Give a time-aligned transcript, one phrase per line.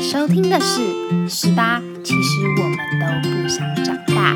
[0.00, 0.80] 收听的是
[1.28, 4.34] 《十八》，其实我们都不想长大。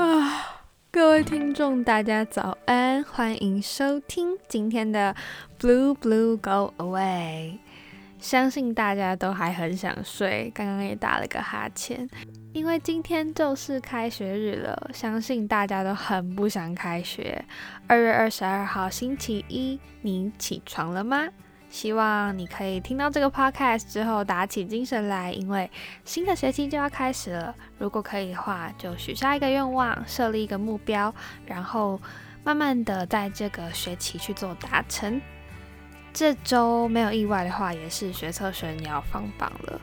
[0.00, 5.14] 啊，各位听众，大家早安，欢迎收听今天的
[5.62, 7.52] 《Blue Blue Go Away》。
[8.20, 12.08] 相信大家都还很想睡，刚刚也打了个哈欠，
[12.52, 14.90] 因为今天就是开学日了。
[14.92, 17.42] 相信大家都很不想开学。
[17.86, 21.26] 二月二十二号星期一，你起床了吗？
[21.70, 25.70] 希望你可以听到这个 podcast 之后打起精神来，因为
[26.04, 27.54] 新的学期就要开始了。
[27.78, 31.14] 如果可以的话，就许下一个愿望，设立一个目标，
[31.46, 31.98] 然后
[32.44, 35.18] 慢慢的在这个学期去做达成。
[36.12, 39.80] 这周没有意外的话，也是学测学你要放榜了。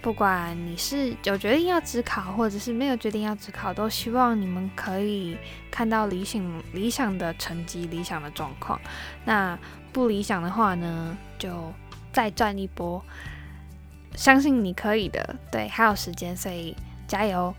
[0.00, 5.36] 不管你是有决定要只考，或者是没有决定要只考，都希望你们可以
[5.70, 8.80] 看到理想理想的成绩、理想的状况。
[9.24, 9.58] 那
[9.92, 11.72] 不理想的话呢，就
[12.12, 13.02] 再赚一波。
[14.14, 17.54] 相信你可以的，对，还有时间，所以加油。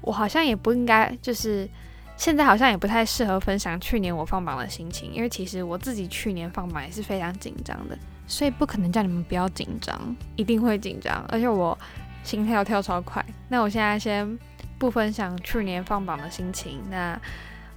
[0.00, 1.68] 我好像也不应该就是。
[2.16, 11.76] 现在好像也不太适合分享去年我放榜的心情，因为其实我自己去年放榜也是非常紧张的，所以不可能叫你们不要紧张，一定会紧张，而且我
[12.22, 13.24] 心跳跳超快。
[13.48, 14.38] 那我现在先
[14.78, 17.20] 不分享去年放榜的心情，那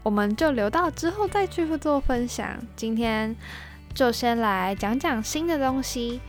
[0.03, 2.47] 我们就留到之后再去做分享。
[2.75, 3.35] 今天
[3.93, 6.21] 就先来讲讲新的东西。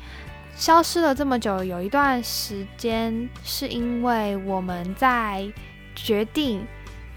[0.56, 5.48] 消失了这么久，有一段时间是因为我们在
[5.94, 6.66] 决定。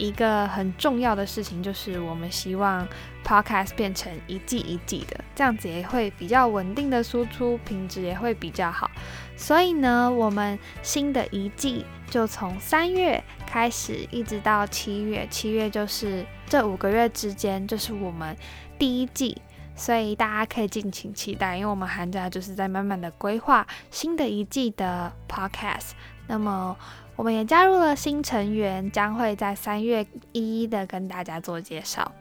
[0.02, 2.88] 一个很重要的事情就是，我们希望
[3.24, 8.90] podcast 变成一季一季的，这样子也会比较稳定的输出，品质也会比较好。
[9.38, 18.36] 所以呢，我们新的一季就从三月开始，一直到七月，七月就是这五个月之间，就是我们
[18.80, 19.40] 第一季。
[19.74, 25.92] 所以大家可以敬请期待，因为我们寒假就是在慢慢的规划新的一季的 podcast。
[26.28, 26.76] 那么。
[27.18, 32.12] 我们也加入了新成员，将会在三月一一的跟大家做介绍。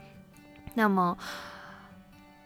[0.74, 1.16] 那么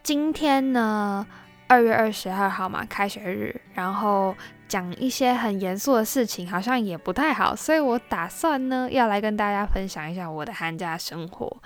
[0.01, 1.27] 今天呢，
[1.67, 4.33] 二月二十二号嘛，开学日，然后
[4.69, 11.57] 讲一些很严肃的事情，好像也不太好，所以我打算呢，要来跟大家分享一下我的寒假生活。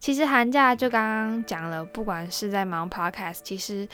[0.00, 3.86] 其实寒假就刚刚讲了，不管是在忙 podcast，其实。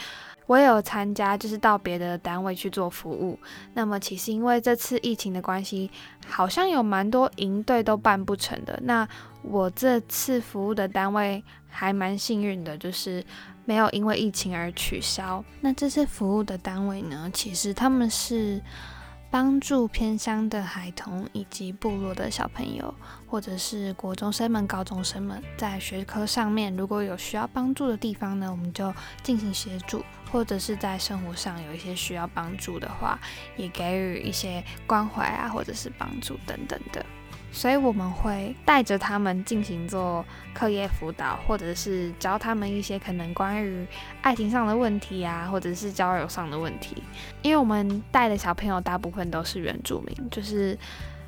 [0.46, 3.36] 我也有参加，就是到别的单位去做服务。
[3.74, 5.90] 那么其实因为这次疫情的关系，
[6.24, 8.78] 好像有蛮多营队都办不成的。
[8.84, 9.04] 那
[9.42, 13.24] 我这次服务的单位还蛮幸运的，就是
[13.64, 15.44] 没有因为疫情而取消。
[15.62, 18.62] 那这次服务的单位呢，其实他们是。
[19.38, 22.94] 帮助偏乡的孩童以及部落的小朋友，
[23.26, 28.91] 或者是国中生们、高中生们，在学科上面如果有需要帮助的地方呢，我们就
[29.22, 30.00] 进行协助；
[30.32, 33.20] 或者是在生活上有一些需要帮助的话，
[33.58, 37.04] 也给予一些关怀啊，或者是帮助等等的。
[37.56, 40.22] 所以我们会带着他们进行做
[40.52, 43.86] 课业辅导，或者是教他们一些可能关于
[44.20, 47.02] 爱情上的问题啊，或者是交友上的问题。
[47.40, 50.78] 因为我们带的小朋友大部分都是原住民，就是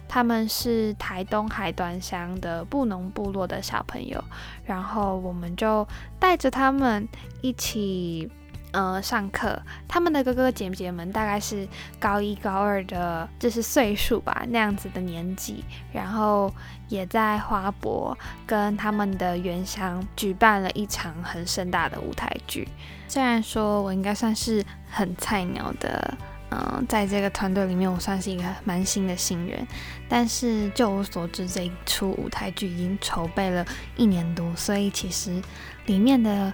[0.07, 4.23] 他们是台东海端乡的布农部落的小朋友，
[4.67, 5.89] 然后我们就
[6.21, 7.09] 带着他们
[7.41, 8.31] 一起。
[8.71, 9.59] 呃，上课，
[9.89, 11.67] 他们的哥哥姐姐们大概是
[11.99, 16.53] 高一、高二的，就是岁数吧，那样子的年纪，然后
[16.89, 22.69] 也在花博跟他们的原乡举办了一场很盛大的舞台剧。
[23.09, 26.19] 虽然说我应该算是很菜鸟的，
[26.51, 29.67] 嗯，在这个团队里面，我算是一个蛮新的新人，
[30.11, 33.65] 但是就我所知，这一出舞台剧已经筹备了
[33.97, 35.41] 一年多，所以其实
[35.87, 36.53] 里面的。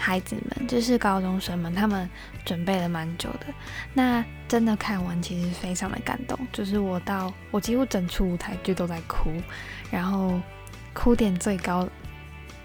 [0.00, 2.08] 孩子们就是高中生们，他们
[2.42, 3.46] 准备了蛮久的。
[3.92, 6.38] 那真的看完，其实非常的感动。
[6.50, 9.30] 就是我到我几乎整出舞台剧都在哭，
[9.90, 10.40] 然后
[10.94, 11.86] 哭点最高、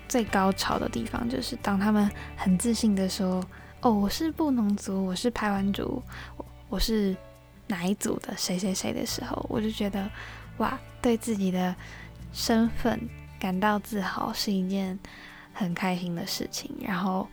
[0.07, 3.43] 最高潮的地方，就是当他们很自信的说
[3.81, 6.01] ：“哦，我是布农族，我是排湾族，
[6.37, 7.13] 我我是
[7.67, 10.09] 哪一组的谁谁谁的时候，我就觉得
[10.59, 11.75] 哇，对自己的
[12.31, 12.97] 身份
[13.37, 14.97] 感到自豪是一件。
[15.55, 17.27] 很开心的事情，然后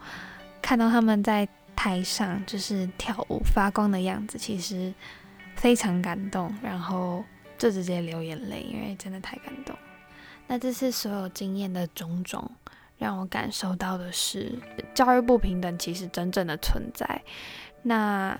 [0.62, 1.46] 看到他们在
[1.76, 4.94] 台上就是跳舞发光的样子，其实
[5.56, 7.24] 非常感动，然后
[7.58, 9.76] 就直接流眼泪，因为真的太感动。
[10.46, 12.50] 那这次所有经验的种种，
[12.96, 14.56] 让我感受到的是，
[14.94, 17.20] 教育不平等其实真正的存在。
[17.82, 18.38] 那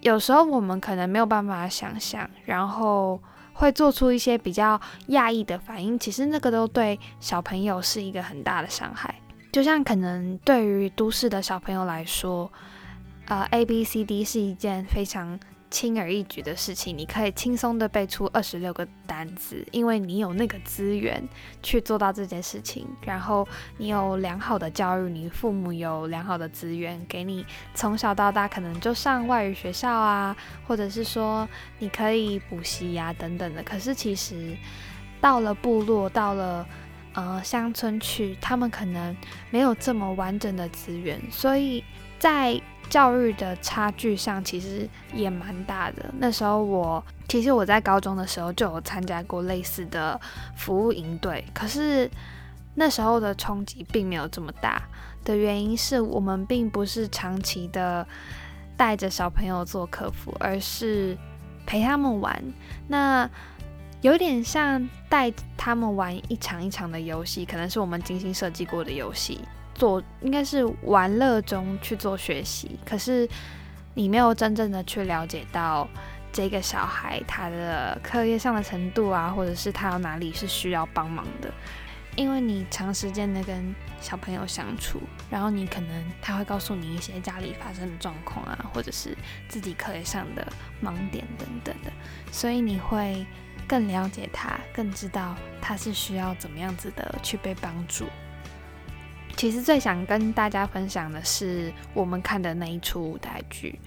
[0.00, 3.20] 有时候我们可能没有办法想象，然后。
[3.54, 4.78] 会做出一些比较
[5.08, 9.14] 讶异的反应，其实那个都对小朋友是一个很大的伤害。
[9.50, 12.52] 就像可能对于都市的小朋友来说，
[13.28, 15.40] 呃，A B C D 是一件非常。
[15.74, 21.20] 轻而易举的事情，你可以轻松的背出二十六个单词，因为你有那个资源
[21.64, 22.86] 去做到这件事情。
[23.02, 23.44] 然后
[23.76, 27.44] 你有良好的教育，你父母有良好的资源给你，
[27.74, 31.48] 从小到大可能就上外语学校啊，或者是说
[31.80, 33.60] 你可以补习呀等等的。
[33.64, 34.56] 可是其实
[35.20, 36.64] 到了部落，到了
[37.14, 39.16] 呃乡村去，他们可能
[39.50, 41.82] 没有这么完整的资源，所以
[42.20, 42.62] 在。
[42.90, 46.04] 教育的差距上其实也蛮大的。
[46.18, 50.20] 那时候我其实我在高中的时候就有参加过类似的
[50.56, 52.10] 服务营队，可是
[52.74, 54.82] 那时候的冲击并没有这么大。
[55.24, 58.06] 的原因是我们并不是长期的
[58.76, 61.16] 带着小朋友做客服，而是
[61.64, 62.42] 陪他们玩。
[62.88, 63.28] 那
[64.02, 69.40] 有点像带他们玩一场一场的游戏，可能是我们精心设计过的游戏。
[69.74, 73.28] 做应该是玩乐中去做学习，可是
[73.94, 75.88] 你没有真正的去了解到
[76.32, 81.52] 这个小孩他的课业上的程度啊，或者是他有哪里是需要帮忙的。
[82.16, 89.18] 因为你长时间的跟小朋友相处，然后你可能他会告诉你一些家里发生的状况啊，或者是
[89.48, 90.46] 自己课业上的
[90.80, 91.90] 盲点等等的，
[92.30, 93.26] 所以你会
[93.66, 98.04] 更了解他，更知道他是需要怎么样子的去被帮助。
[99.44, 103.78] 其实最想跟大家分享的是我们看的那一出舞台剧。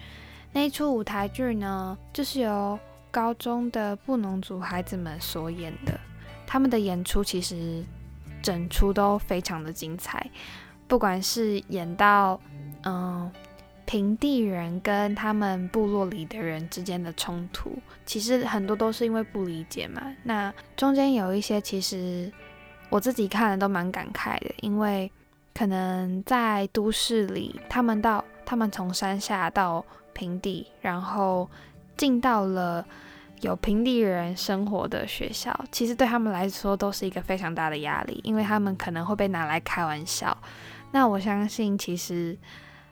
[0.54, 2.78] 那一出舞台剧呢，就是由
[3.10, 6.00] 高中的布农族孩子们所演的。
[6.46, 7.84] 他们的演出其实
[8.40, 10.30] 整出都非常的精彩，
[10.88, 12.40] 不管是演到
[12.84, 13.32] 嗯
[13.88, 17.76] 平地人跟他们部落里的人之间的冲突，
[18.06, 20.04] 其实很多都是因为不理解嘛。
[20.22, 22.32] 那中间有一些其实
[22.92, 25.12] 我自己看了都蛮感慨的，因为。
[25.58, 29.84] 可能在都市里，他们到他们从山下到
[30.14, 31.50] 平地，然后
[31.98, 32.86] 进到了
[33.42, 40.38] 有平地人生活的学校，其实对他们来说都是一个非常大的压力，因为他们可能会被拿来开玩笑。
[40.92, 42.38] 那我相信，其实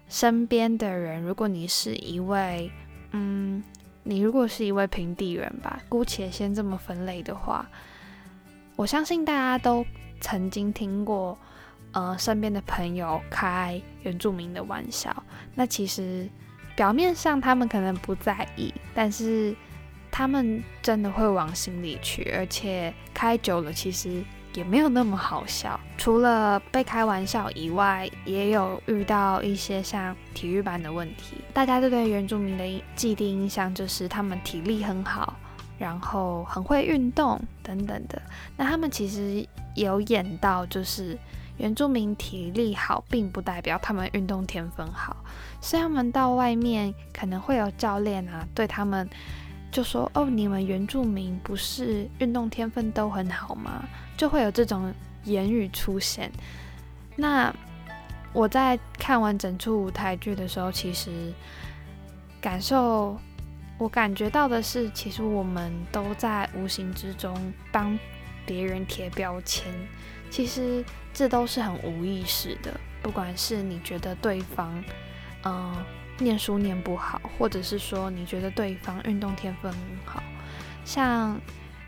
[0.09, 2.71] 身边的人，如果你是一位，
[3.11, 3.63] 嗯，
[4.01, 7.69] 你如果是一位平地人吧，姑且先这么分类的话，
[8.75, 9.85] 我相信大家都
[10.19, 11.37] 曾经听过。
[11.95, 15.23] 呃，身边的朋友开原住民的玩笑，
[15.55, 16.29] 那其实
[16.75, 19.55] 表面上他们可能不在意，但是
[20.11, 24.21] 他们真的会往心里去，而且开久了其实
[24.53, 25.79] 也没有那么好笑。
[25.97, 31.37] 除了被开玩笑以外，也有遇到一些像体育班的问题。
[31.53, 35.33] 大家都对原住民的既定印象就是他们体力很好，
[35.79, 38.21] 然后很会运动等等的。
[38.57, 41.17] 那他们其实有演到就是。
[41.57, 45.15] 原住民体力好，并不代表他们运动天分好，
[45.61, 49.09] 所以他们到外面可能会有教练啊，对他们
[49.71, 53.83] 就说：“哦，你们原住民不是运动天分都很好吗？”
[54.17, 54.93] 就会有这种
[55.23, 56.31] 言语出现。
[57.15, 57.53] 那
[58.33, 61.33] 我在看完整出舞台剧的时候，其实
[62.41, 63.17] 感受，
[63.77, 67.33] 我感觉到的是，其实我们都在无形之中
[67.71, 67.97] 帮
[68.45, 69.73] 别人贴标签。
[70.29, 70.83] 其实
[71.15, 74.83] 这都是很无意识的，不管是你觉得对方，
[75.45, 75.73] 嗯，
[76.19, 80.21] 念书念不好，或者是说你觉得对方运动天分很好，
[80.83, 81.39] 像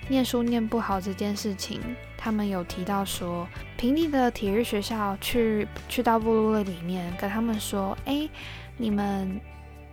[0.08, 1.82] 念书念不好这件事情，
[2.18, 8.30] 他们有提到说，平地的体育学校去去到部落里面跟他们说，哎，
[8.78, 9.42] 你们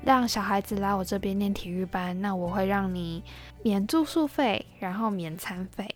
[0.04, 3.24] 让小孩子来我这边念体育班，那我会让你
[3.64, 5.92] 免住宿费，然后免餐费。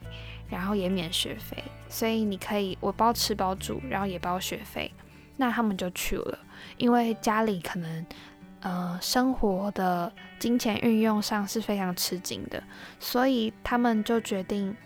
[0.48, 4.92] 然后也免学费，所以你可以我包吃包住，然后也包学费。
[5.36, 6.38] 那他们就去了，
[6.78, 8.06] 因为家里可能
[8.60, 12.62] 呃生活的金钱运用上是非常吃紧的，
[12.98, 14.76] 所以他们就决定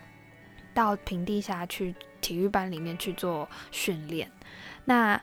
[0.75, 4.31] 到平地下去体育班里面去做训练。
[4.85, 5.19] 那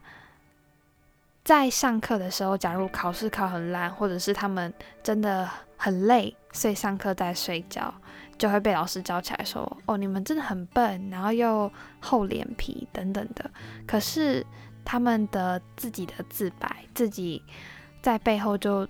[1.44, 7.94] 在上课的时候，假如考试考很烂，或者是他们真的很累，所以上课在睡觉。
[8.40, 11.70] 就会被老师叫起来说：“哦，你们真的很笨，然后又
[12.00, 13.52] 厚脸皮等等的。”
[13.86, 14.44] 可是
[14.86, 17.44] 他们的自己的自白，自己
[18.02, 18.88] 在背后就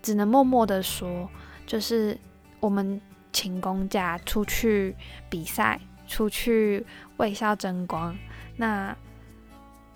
[0.00, 1.28] 只能默默的说
[1.66, 2.18] ：“就是
[2.58, 2.98] 我们
[3.34, 4.96] 请公假出去
[5.28, 6.86] 比赛，出去
[7.18, 8.16] 为校争光。
[8.56, 8.96] 那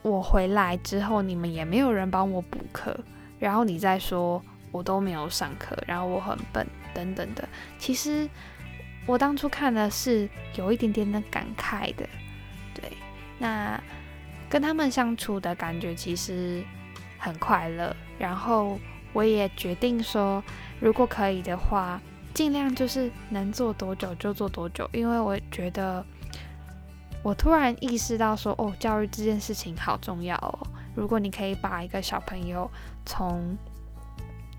[0.02, 2.94] 我回来之后，你们也没有人帮我补课，
[3.38, 7.48] 然后你再说我都没有上课，然后我很笨等等的。
[7.78, 8.28] 其实。”
[9.08, 12.06] 我当初看的是有一点点的感慨的，
[12.74, 12.92] 对。
[13.38, 13.82] 那
[14.50, 16.62] 跟他们相处的感觉其实
[17.18, 17.96] 很快乐。
[18.18, 18.78] 然后
[19.14, 20.44] 我也决定说，
[20.78, 21.98] 如果可以的话，
[22.34, 26.04] 尽量就是能做多久就做多久，因为我觉得
[27.22, 30.58] 我突然意识到说，哦，教育这件事情好重要哦。
[30.94, 32.70] 如果你可以把一个小朋友
[33.06, 33.56] 从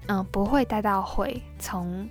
[0.08, 2.10] 嗯不会带到会，从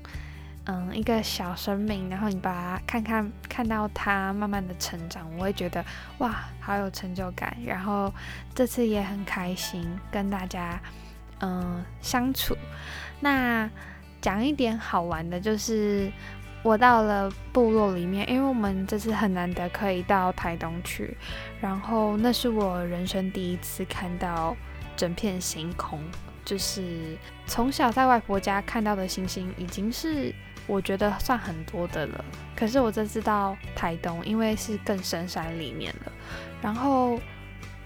[0.70, 5.82] 嗯一个小生命，然后你把它看看看到他慢慢的成长，我会觉得
[6.18, 7.56] 哇好有成就感。
[7.64, 8.12] 然后
[8.54, 10.78] 这次也很开心跟大家
[11.40, 12.54] 嗯相处。
[13.20, 13.66] 那
[14.20, 16.12] 讲一点好玩的，就是
[16.62, 21.16] 我到了部落里面，因为我们这次很难得可以到台东去，
[21.62, 24.54] 然后那是我人生第一次看到
[24.94, 25.98] 整片星空，
[26.44, 30.34] 就是从小在外婆家看到的星星已经是。
[30.68, 32.22] 我觉得算很多的了，
[32.54, 36.12] 可是我这次到台东，因为是更深山里面了，
[36.60, 37.18] 然后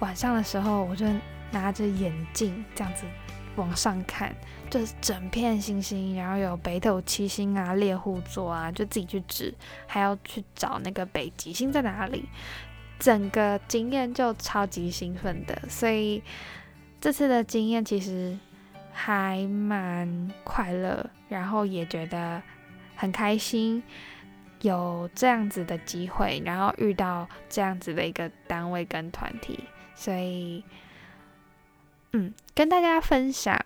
[0.00, 1.06] 晚上的时候，我就
[1.52, 3.06] 拿着眼镜这样子
[3.54, 4.34] 往上看，
[4.68, 9.54] 就是整片星星，然后有北斗七星啊、猎户座啊，就自己去指，
[9.86, 12.28] 还要去找那个北极星在哪里，
[12.98, 16.20] 整个经验就超级兴奋的，所以
[17.00, 18.36] 这次的经验其实
[18.92, 22.42] 还蛮快乐，然后也觉得。
[22.96, 23.82] 很开心
[24.60, 30.64] 有这样子的机会，然后遇到这样子的一个单位跟团体，所以，
[32.12, 33.58] 嗯，跟大家分享。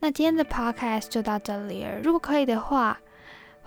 [0.00, 1.98] 那今天的 podcast 就到这里了。
[2.00, 2.98] 如果可以的话。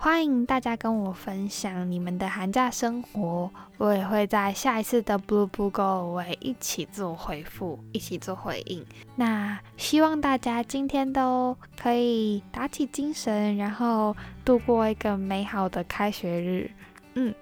[0.04, 8.84] 欢迎大家跟我分享你们的寒假生活，我也会在下一次的 Blue Blue Go Away 一起做回复，一起做回应。
[9.16, 16.70] 那希望大家今天都可以打起精神，然后度过一个美好的开学日。
[17.14, 17.34] 嗯，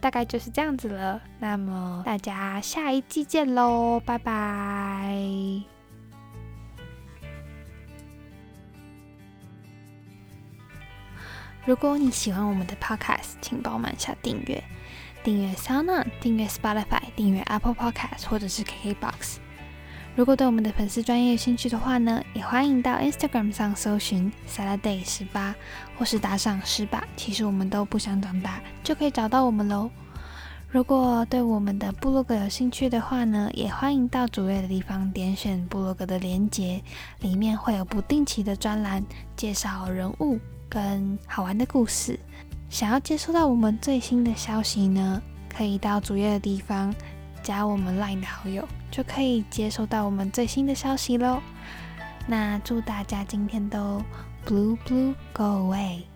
[0.00, 1.20] 大概就是这样子了。
[1.40, 5.75] 那么大家下一季见喽，拜拜。
[11.66, 14.62] 如果你喜欢我们的 Podcast，请帮忙下订阅，
[15.24, 19.38] 订阅 SoundOn，订阅 Spotify，订阅 Apple Podcast 或者是 KKBox。
[20.14, 25.56] 如果对我们的粉丝专业有兴趣的话呢，也欢迎到 Instagram 上搜寻 Saturday 十八，
[25.98, 29.90] 或是打赏十八，其实我们都不想长大，就可以找到我们喽。
[30.70, 36.80] 如果对我们的部落格有兴趣的话呢，也欢迎到主页的地方点选部落格的连接，
[37.18, 39.04] 里面会有不定期的专栏
[39.34, 40.38] 介绍人物。
[40.68, 42.18] 跟好玩的故事，
[42.68, 46.94] 想要接收到我们最新的消息呢，可以到主页的地方
[47.42, 51.40] 加我们 LINE 的好友，就可以接收到我们最新的消息喽。
[52.26, 54.02] 那祝大家今天都
[54.44, 56.15] Blue Blue Go Away。